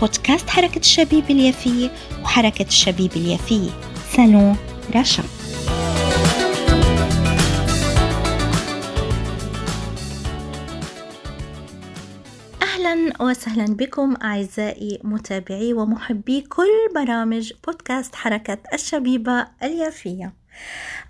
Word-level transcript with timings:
بودكاست 0.00 0.50
حركة 0.50 0.78
الشبيب 0.78 1.30
اليافية 1.30 1.90
وحركة 2.22 2.66
الشبيب 2.66 3.12
اليافية 3.16 3.70
سالون 4.16 4.56
رشا 4.96 5.22
أهلا 12.62 13.22
وسهلا 13.22 13.76
بكم 13.76 14.16
أعزائي 14.22 14.98
متابعي 15.04 15.72
ومحبي 15.72 16.40
كل 16.40 16.94
برامج 16.94 17.52
بودكاست 17.66 18.14
حركة 18.14 18.58
الشبيبة 18.74 19.46
اليافية. 19.62 20.39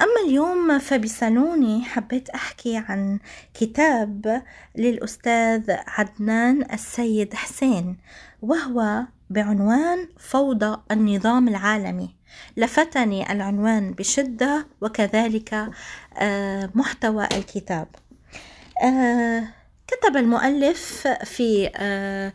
أما 0.00 0.28
اليوم 0.28 0.78
فبصالوني 0.78 1.84
حبيت 1.84 2.28
أحكي 2.30 2.76
عن 2.76 3.18
كتاب 3.54 4.42
للأستاذ 4.76 5.70
عدنان 5.70 6.72
السيد 6.72 7.34
حسين 7.34 7.96
وهو 8.42 9.02
بعنوان 9.30 10.08
فوضى 10.18 10.80
النظام 10.90 11.48
العالمي. 11.48 12.16
لفتني 12.56 13.32
العنوان 13.32 13.92
بشدة 13.92 14.66
وكذلك 14.80 15.68
آه، 16.18 16.70
محتوى 16.74 17.24
الكتاب. 17.24 17.88
آه، 18.84 19.48
كتب 19.86 20.16
المؤلف 20.16 21.08
في 21.24 21.70
آه، 21.76 22.32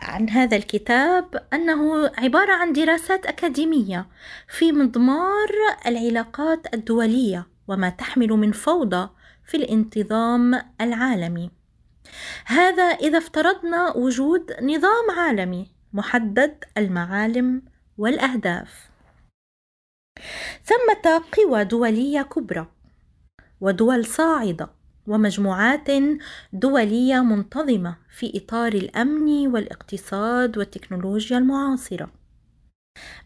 عن 0.00 0.30
هذا 0.30 0.56
الكتاب 0.56 1.46
أنه 1.52 2.10
عبارة 2.18 2.52
عن 2.52 2.72
دراسات 2.72 3.26
أكاديمية 3.26 4.06
في 4.48 4.72
مضمار 4.72 5.48
العلاقات 5.86 6.74
الدولية 6.74 7.46
وما 7.68 7.90
تحمل 7.90 8.28
من 8.28 8.52
فوضى 8.52 9.08
في 9.44 9.56
الانتظام 9.56 10.62
العالمي. 10.80 11.50
هذا 12.46 12.82
إذا 12.82 13.18
افترضنا 13.18 13.96
وجود 13.96 14.52
نظام 14.62 15.10
عالمي 15.18 15.66
محدد 15.92 16.64
المعالم 16.78 17.62
والأهداف. 17.98 18.90
ثمة 20.64 21.22
قوى 21.32 21.64
دولية 21.64 22.22
كبرى 22.22 22.66
ودول 23.60 24.06
صاعدة 24.06 24.79
ومجموعات 25.06 25.88
دولية 26.52 27.20
منتظمة 27.20 27.96
في 28.18 28.32
إطار 28.36 28.72
الأمن 28.72 29.46
والاقتصاد 29.46 30.58
والتكنولوجيا 30.58 31.38
المعاصرة. 31.38 32.10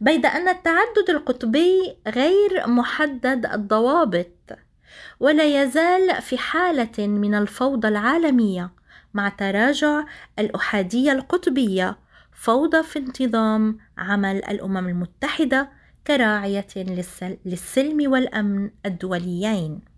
بيد 0.00 0.26
أن 0.26 0.48
التعدد 0.48 1.10
القطبي 1.10 1.96
غير 2.08 2.66
محدد 2.66 3.46
الضوابط 3.46 4.58
ولا 5.20 5.62
يزال 5.62 6.22
في 6.22 6.38
حالة 6.38 7.06
من 7.06 7.34
الفوضى 7.34 7.88
العالمية 7.88 8.70
مع 9.14 9.28
تراجع 9.28 10.04
الأحادية 10.38 11.12
القطبية 11.12 11.98
فوضى 12.32 12.82
في 12.82 12.98
انتظام 12.98 13.78
عمل 13.98 14.36
الأمم 14.36 14.88
المتحدة 14.88 15.70
كراعية 16.06 16.66
للسلم 17.44 18.12
والأمن 18.12 18.70
الدوليين. 18.86 19.93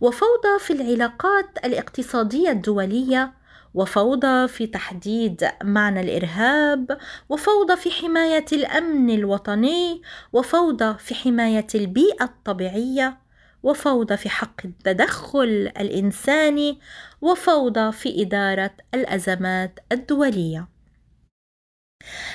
وفوضى 0.00 0.58
في 0.58 0.72
العلاقات 0.72 1.64
الاقتصادية 1.64 2.50
الدولية 2.50 3.32
وفوضى 3.74 4.48
في 4.48 4.66
تحديد 4.66 5.48
معنى 5.62 6.00
الإرهاب 6.00 6.98
وفوضى 7.28 7.76
في 7.76 7.90
حماية 7.90 8.44
الأمن 8.52 9.10
الوطني 9.10 10.02
وفوضى 10.32 10.98
في 10.98 11.14
حماية 11.14 11.66
البيئة 11.74 12.24
الطبيعية 12.24 13.18
وفوضى 13.62 14.16
في 14.16 14.28
حق 14.28 14.66
التدخل 14.66 15.72
الإنساني 15.80 16.78
وفوضى 17.20 17.92
في 17.92 18.22
إدارة 18.22 18.70
الأزمات 18.94 19.78
الدولية. 19.92 20.68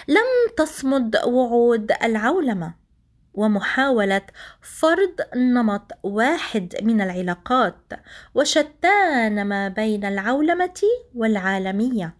لم 0.08 0.56
تصمد 0.58 1.16
وعود 1.26 1.92
العولمة. 2.04 2.79
ومحاولة 3.40 4.22
فرض 4.62 5.16
نمط 5.36 5.92
واحد 6.04 6.76
من 6.82 7.02
العلاقات 7.02 7.94
وشتان 8.36 9.46
ما 9.46 9.68
بين 9.68 10.06
العولمة 10.06 10.82
والعالمية. 11.16 12.16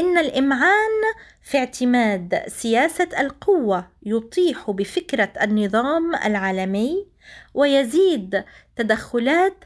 إن 0.00 0.18
الإمعان 0.18 1.02
في 1.42 1.58
اعتماد 1.58 2.42
سياسة 2.46 3.08
القوة 3.20 3.88
يطيح 4.02 4.70
بفكرة 4.70 5.32
النظام 5.42 6.14
العالمي 6.14 7.06
ويزيد 7.54 8.44
تدخلات 8.76 9.64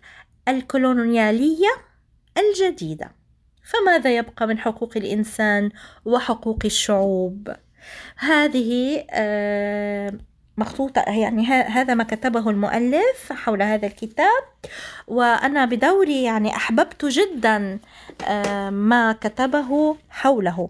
الكولونيالية 0.48 1.70
الجديدة. 2.38 3.12
فماذا 3.64 4.16
يبقى 4.16 4.46
من 4.46 4.58
حقوق 4.58 4.92
الإنسان 4.96 5.70
وحقوق 6.04 6.58
الشعوب؟ 6.64 7.48
هذه 8.16 9.04
آه 9.10 10.12
مخطوطة 10.56 11.00
يعني 11.00 11.46
هذا 11.46 11.94
ما 11.94 12.04
كتبه 12.04 12.50
المؤلف 12.50 13.32
حول 13.32 13.62
هذا 13.62 13.86
الكتاب. 13.86 14.42
وأنا 15.06 15.64
بدوري 15.64 16.22
يعني 16.22 16.56
أحببت 16.56 17.04
جدا 17.04 17.78
آه، 18.26 18.70
ما 18.70 19.12
كتبه 19.12 19.96
حوله. 20.10 20.68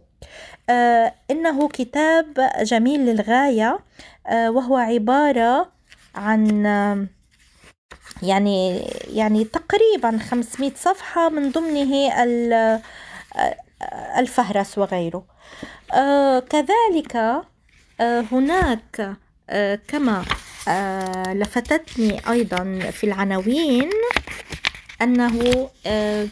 آه، 0.70 1.15
إنه 1.31 1.69
كتاب 1.69 2.50
جميل 2.62 3.00
للغاية 3.00 3.78
آه، 4.26 4.50
وهو 4.50 4.76
عبارة 4.76 5.72
عن 6.14 6.66
يعني 8.22 8.78
يعني 9.06 9.44
تقريبا 9.44 10.19
500 10.19 10.72
صفحة 10.76 11.28
من 11.28 11.50
ضمنه 11.50 12.12
الفهرس 14.19 14.78
وغيره. 14.78 15.25
كذلك 16.50 17.43
هناك 18.00 19.16
كما 19.88 20.25
آه، 20.69 21.34
لفتتني 21.34 22.20
أيضا 22.30 22.78
في 22.91 23.04
العناوين 23.04 23.91
أنه 25.03 25.69
آه، 25.86 26.26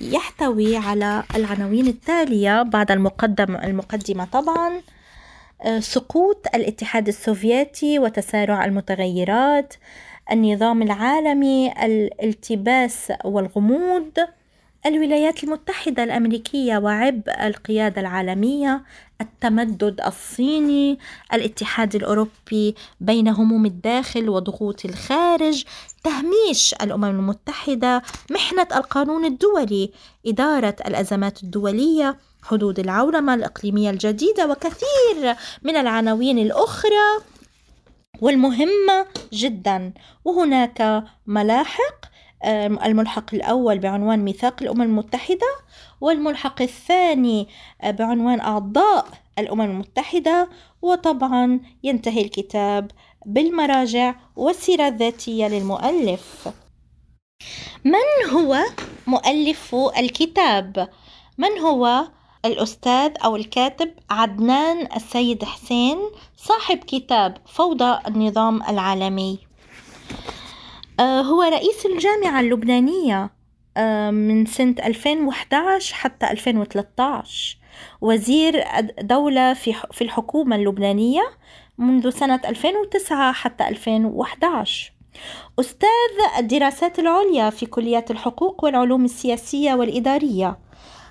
يحتوي 0.00 0.76
على 0.76 1.22
العناوين 1.34 1.86
التالية 1.86 2.62
بعد 2.62 2.90
المقدم 2.90 3.56
المقدمة 3.56 4.24
طبعا 4.24 4.80
سقوط 5.78 6.46
الاتحاد 6.54 7.08
السوفيتي 7.08 7.98
وتسارع 7.98 8.64
المتغيرات 8.64 9.74
النظام 10.32 10.82
العالمي 10.82 11.72
الالتباس 11.84 13.12
والغموض 13.24 14.10
الولايات 14.86 15.44
المتحدة 15.44 16.04
الأمريكية 16.04 16.78
وعبء 16.78 17.46
القيادة 17.46 18.00
العالمية 18.00 18.82
التمدد 19.20 20.00
الصيني 20.06 20.98
الاتحاد 21.32 21.94
الأوروبي 21.94 22.74
بين 23.00 23.28
هموم 23.28 23.66
الداخل 23.66 24.28
وضغوط 24.28 24.84
الخارج 24.84 25.64
تهميش 26.04 26.74
الأمم 26.82 27.04
المتحدة 27.04 28.02
محنة 28.30 28.66
القانون 28.76 29.24
الدولي 29.24 29.90
إدارة 30.26 30.76
الأزمات 30.86 31.42
الدولية 31.42 32.16
حدود 32.42 32.78
العولمة 32.78 33.34
الإقليمية 33.34 33.90
الجديدة 33.90 34.46
وكثير 34.46 35.36
من 35.62 35.76
العناوين 35.76 36.38
الأخرى. 36.38 37.22
والمهمة 38.20 39.06
جدا 39.32 39.92
وهناك 40.24 41.04
ملاحق 41.26 42.04
الملحق 42.84 43.34
الأول 43.34 43.78
بعنوان 43.78 44.18
ميثاق 44.18 44.62
الأمم 44.62 44.82
المتحدة 44.82 45.46
والملحق 46.00 46.62
الثاني 46.62 47.48
آه، 47.82 47.90
بعنوان 47.90 48.40
أعضاء 48.40 49.06
الأمم 49.38 49.60
المتحدة. 49.60 50.48
وطبعا 50.82 51.60
ينتهي 51.82 52.22
الكتاب 52.22 52.90
بالمراجع 53.26 54.14
والسيرة 54.36 54.88
الذاتية 54.88 55.48
للمؤلف. 55.48 56.48
من 57.84 58.30
هو 58.32 58.58
مؤلف 59.06 59.74
الكتاب؟ 59.98 60.88
من 61.38 61.58
هو 61.58 62.04
الأستاذ 62.44 63.12
أو 63.24 63.36
الكاتب 63.36 63.90
عدنان 64.10 64.88
السيد 64.96 65.44
حسين 65.44 65.98
صاحب 66.36 66.78
كتاب 66.78 67.36
فوضى 67.46 67.98
النظام 68.08 68.62
العالمي؟ 68.62 69.38
هو 71.00 71.42
رئيس 71.42 71.86
الجامعة 71.86 72.40
اللبنانية 72.40 73.30
آه، 73.76 74.10
من 74.10 74.46
سنة 74.46 74.74
2011 74.84 75.94
حتى 75.94 76.30
2013 76.30 77.58
وزير 78.00 78.64
دولة 79.00 79.54
في 79.92 80.02
الحكومة 80.02 80.56
اللبنانية 80.56 81.22
منذ 81.78 82.10
سنة 82.10 82.40
2009 82.44 83.32
حتى 83.32 83.68
2011 83.68 84.92
أستاذ 85.60 85.88
الدراسات 86.38 86.98
العليا 86.98 87.50
في 87.50 87.66
كلية 87.66 88.04
الحقوق 88.10 88.64
والعلوم 88.64 89.04
السياسية 89.04 89.74
والإدارية. 89.74 90.58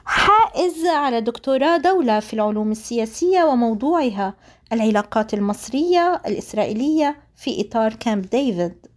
حائز 0.06 0.86
على 0.86 1.22
دكتوراه 1.22 1.78
دولة 1.78 2.20
في 2.20 2.34
العلوم 2.34 2.72
السياسية 2.72 3.44
وموضوعها 3.44 4.34
العلاقات 4.74 5.34
المصرية 5.34 6.22
الإسرائيلية 6.28 7.16
في 7.36 7.62
إطار 7.62 7.94
كامب 7.94 8.30
ديفيد. 8.30 8.93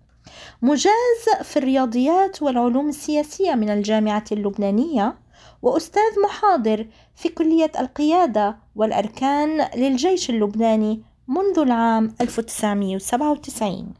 مجاز 0.62 1.42
في 1.42 1.56
الرياضيات 1.56 2.42
والعلوم 2.42 2.88
السياسية 2.88 3.54
من 3.54 3.70
الجامعة 3.70 4.24
اللبنانية 4.32 5.18
وأستاذ 5.62 6.20
محاضر 6.24 6.86
في 7.14 7.28
كلية 7.28 7.72
القيادة 7.80 8.56
والأركان 8.76 9.68
للجيش 9.76 10.30
اللبناني 10.30 11.02
منذ 11.28 11.58
العام 11.58 12.14
1997 12.20 13.94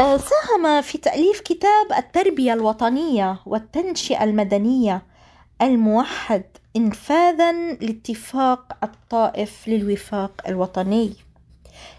آه، 0.00 0.16
ساهم 0.16 0.82
في 0.82 0.98
تأليف 0.98 1.40
كتاب 1.40 1.92
التربية 1.98 2.52
الوطنية 2.52 3.40
والتنشئة 3.46 4.24
المدنية 4.24 5.02
الموحد 5.62 6.44
إنفاذا 6.76 7.52
لاتفاق 7.52 8.76
الطائف 8.82 9.68
للوفاق 9.68 10.42
الوطني. 10.48 11.14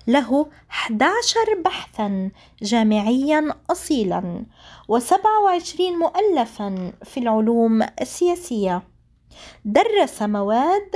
له 0.07 0.49
11 0.69 1.35
بحثا 1.65 2.31
جامعيا 2.61 3.53
أصيلا 3.71 4.45
و27 4.91 5.79
مؤلفا 5.79 6.91
في 7.03 7.19
العلوم 7.19 7.81
السياسية 8.01 8.83
درس 9.65 10.21
مواد 10.21 10.91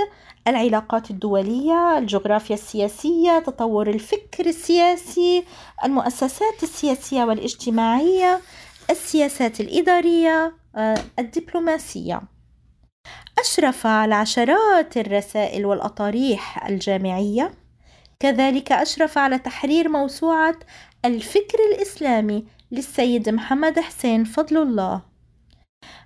العلاقات 0.47 1.11
الدولية، 1.11 1.97
الجغرافيا 1.97 2.55
السياسية، 2.55 3.39
تطور 3.39 3.89
الفكر 3.89 4.45
السياسي، 4.45 5.43
المؤسسات 5.83 6.63
السياسية 6.63 7.23
والاجتماعية، 7.23 8.41
السياسات 8.89 9.59
الإدارية، 9.59 10.53
آه، 10.75 10.97
الدبلوماسية. 11.19 12.21
أشرف 13.39 13.87
على 13.87 14.15
عشرات 14.15 14.97
الرسائل 14.97 15.65
والأطاريح 15.65 16.65
الجامعية 16.67 17.51
كذلك 18.23 18.71
أشرف 18.71 19.17
على 19.17 19.39
تحرير 19.39 19.89
موسوعة 19.89 20.55
الفكر 21.05 21.57
الإسلامي 21.73 22.45
للسيد 22.71 23.29
محمد 23.29 23.79
حسين 23.79 24.23
فضل 24.23 24.57
الله. 24.57 25.01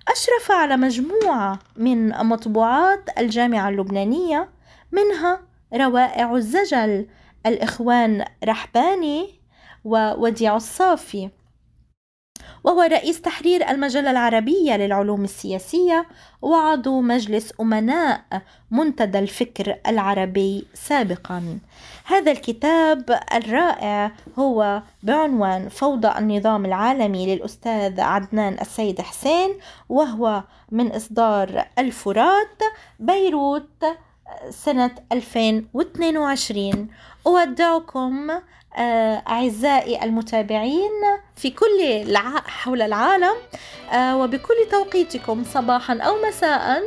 أشرف 0.08 0.50
على 0.50 0.76
مجموعة 0.76 1.58
من 1.76 2.08
مطبوعات 2.08 3.18
الجامعة 3.18 3.68
اللبنانية 3.68 4.48
منها 4.92 5.40
روائع 5.74 6.34
الزجل 6.34 7.06
الإخوان 7.46 8.24
رحباني 8.44 9.40
ووديع 9.84 10.56
الصافي. 10.56 11.30
وهو 12.64 12.82
رئيس 12.82 13.20
تحرير 13.20 13.70
المجلة 13.70 14.10
العربية 14.10 14.76
للعلوم 14.76 15.24
السياسية 15.24 16.06
وعضو 16.42 17.00
مجلس 17.00 17.52
أمناء 17.60 18.20
منتدى 18.70 19.18
الفكر 19.18 19.76
العربي 19.86 20.66
سابقا. 20.74 21.58
هذا 22.04 22.32
الكتاب 22.32 23.20
الرائع 23.34 24.12
هو 24.38 24.82
بعنوان 25.02 25.68
فوضى 25.68 26.18
النظام 26.18 26.64
العالمي 26.64 27.34
للأستاذ 27.34 28.00
عدنان 28.00 28.56
السيد 28.60 29.00
حسين 29.00 29.50
وهو 29.88 30.42
من 30.70 30.92
إصدار 30.92 31.64
الفرات 31.78 32.62
بيروت 33.00 33.84
سنة 34.50 34.90
2022 35.12 36.88
أودعكم 37.26 38.30
أعزائي 38.76 40.04
المتابعين 40.04 40.90
في 41.36 41.50
كل 41.50 42.04
حول 42.46 42.82
العالم 42.82 43.34
آه، 43.92 44.16
وبكل 44.16 44.54
توقيتكم 44.70 45.44
صباحا 45.44 45.98
أو 45.98 46.16
مساء 46.28 46.82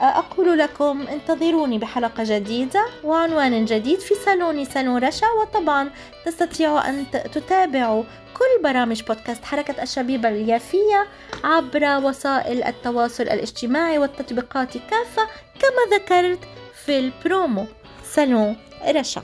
آه، 0.00 0.04
أقول 0.04 0.58
لكم 0.58 1.06
انتظروني 1.06 1.78
بحلقة 1.78 2.24
جديدة 2.26 2.86
وعنوان 3.04 3.64
جديد 3.64 3.98
في 3.98 4.14
صالوني 4.14 4.64
سنورشة 4.64 5.26
وطبعا 5.40 5.90
تستطيعوا 6.24 6.88
أن 6.88 7.06
تتابعوا 7.10 8.02
كل 8.34 8.62
برامج 8.62 9.02
بودكاست 9.02 9.44
حركة 9.44 9.82
الشبيبة 9.82 10.28
اليافية 10.28 11.06
عبر 11.44 12.06
وسائل 12.06 12.64
التواصل 12.64 13.22
الاجتماعي 13.22 13.98
والتطبيقات 13.98 14.72
كافة 14.72 15.26
كما 15.60 15.96
ذكرت 15.96 16.38
في 16.84 16.98
البرومو. 16.98 17.66
سالون 18.04 18.56
رشا 18.88 19.22